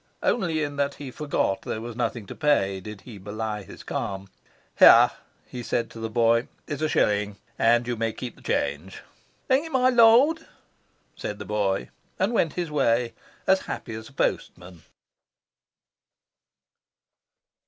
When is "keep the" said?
8.11-8.41